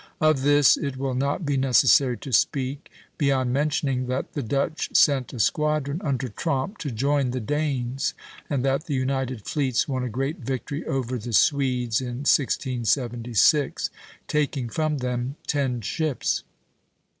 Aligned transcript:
Of 0.19 0.41
this 0.41 0.77
it 0.77 0.97
will 0.97 1.13
not 1.13 1.45
be 1.45 1.57
necessary 1.57 2.17
to 2.17 2.31
speak, 2.33 2.89
beyond 3.19 3.53
mentioning 3.53 4.07
that 4.07 4.33
the 4.33 4.41
Dutch 4.41 4.89
sent 4.97 5.31
a 5.31 5.37
squadron 5.39 6.01
under 6.03 6.27
Tromp 6.27 6.79
to 6.79 6.89
join 6.89 7.29
the 7.29 7.39
Danes, 7.39 8.15
and 8.49 8.65
that 8.65 8.85
the 8.87 8.95
united 8.95 9.43
fleets 9.45 9.87
won 9.87 10.03
a 10.03 10.09
great 10.09 10.39
victory 10.39 10.83
over 10.85 11.19
the 11.19 11.33
Swedes 11.33 12.01
in 12.01 12.25
1676, 12.25 13.91
taking 14.27 14.69
from 14.69 14.97
them 14.97 15.35
ten 15.45 15.81
ships. 15.81 16.41